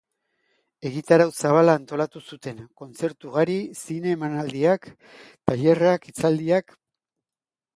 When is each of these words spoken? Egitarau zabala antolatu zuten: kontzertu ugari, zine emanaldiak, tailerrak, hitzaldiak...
Egitarau 0.89 1.27
zabala 1.41 1.75
antolatu 1.79 2.21
zuten: 2.23 2.63
kontzertu 2.83 3.29
ugari, 3.33 3.59
zine 3.83 4.15
emanaldiak, 4.19 4.89
tailerrak, 5.51 6.09
hitzaldiak... 6.11 6.75